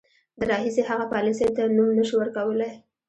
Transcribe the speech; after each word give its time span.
د 0.39 0.41
راهیسې 0.51 0.81
هغې 0.89 1.05
پالیسۍ 1.13 1.47
ته 1.55 1.63
نوم 1.75 1.89
نه 1.97 2.03
شو 2.07 2.15
ورکولای. 2.19 2.71